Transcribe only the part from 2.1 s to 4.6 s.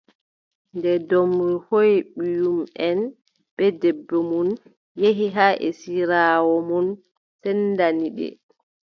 ɓiyumʼen bee debbo mum,